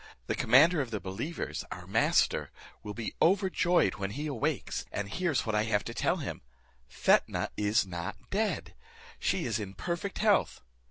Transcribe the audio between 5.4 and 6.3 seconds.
what I have to tell